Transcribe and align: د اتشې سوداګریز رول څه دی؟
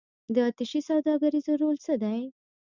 د 0.33 0.35
اتشې 0.49 0.79
سوداګریز 0.89 1.45
رول 1.61 1.77
څه 1.85 1.93
دی؟ 2.03 2.21